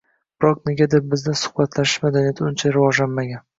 [0.43, 3.49] Biroq negadir bizda suhbatlashish madaniyati uncha rivojlanmagan